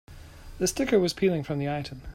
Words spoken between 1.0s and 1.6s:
peeling from